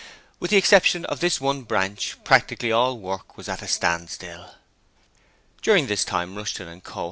[0.39, 4.55] With the exception of this one branch, practically all work was at a standstill.
[5.61, 6.99] During this time Rushton & Co.